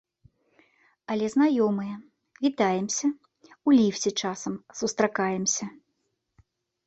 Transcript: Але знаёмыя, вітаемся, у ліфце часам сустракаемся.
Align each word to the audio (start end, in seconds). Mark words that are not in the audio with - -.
Але 1.15 1.25
знаёмыя, 1.33 1.95
вітаемся, 2.45 3.07
у 3.71 3.75
ліфце 3.79 4.09
часам 4.29 4.53
сустракаемся. 4.79 5.65